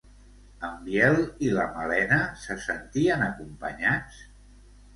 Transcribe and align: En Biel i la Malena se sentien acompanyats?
En 0.67 0.79
Biel 0.85 1.17
i 1.49 1.51
la 1.59 1.67
Malena 1.75 2.19
se 2.47 2.59
sentien 2.65 3.29
acompanyats? 3.29 4.21